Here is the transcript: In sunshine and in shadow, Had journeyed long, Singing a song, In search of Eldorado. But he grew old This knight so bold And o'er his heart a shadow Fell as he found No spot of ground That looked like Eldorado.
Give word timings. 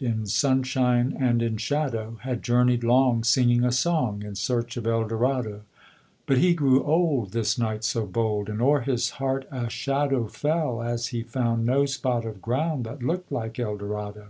In 0.00 0.26
sunshine 0.26 1.12
and 1.18 1.42
in 1.42 1.56
shadow, 1.56 2.18
Had 2.22 2.44
journeyed 2.44 2.84
long, 2.84 3.24
Singing 3.24 3.64
a 3.64 3.72
song, 3.72 4.22
In 4.22 4.36
search 4.36 4.76
of 4.76 4.86
Eldorado. 4.86 5.62
But 6.24 6.38
he 6.38 6.54
grew 6.54 6.84
old 6.84 7.32
This 7.32 7.58
knight 7.58 7.82
so 7.82 8.06
bold 8.06 8.48
And 8.48 8.62
o'er 8.62 8.82
his 8.82 9.10
heart 9.18 9.46
a 9.50 9.68
shadow 9.68 10.28
Fell 10.28 10.82
as 10.84 11.08
he 11.08 11.24
found 11.24 11.66
No 11.66 11.84
spot 11.84 12.24
of 12.24 12.40
ground 12.40 12.84
That 12.84 13.02
looked 13.02 13.32
like 13.32 13.58
Eldorado. 13.58 14.26